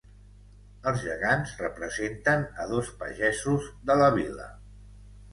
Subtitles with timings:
[0.91, 4.49] Els gegants representen a dos pagesos de la vila.